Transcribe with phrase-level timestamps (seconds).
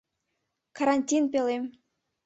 [0.77, 1.63] Карантин пӧлем.